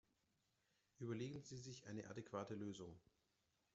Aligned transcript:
Überlegen 0.97 1.43
Sie 1.43 1.57
sich 1.59 1.85
eine 1.85 2.09
adäquate 2.09 2.55
Lösung! 2.55 2.97